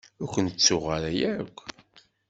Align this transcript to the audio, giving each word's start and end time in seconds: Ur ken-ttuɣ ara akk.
Ur 0.23 0.29
ken-ttuɣ 0.33 0.83
ara 0.95 1.09
akk. 1.43 1.57